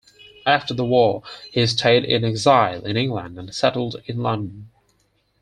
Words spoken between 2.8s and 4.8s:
in England and settled in London.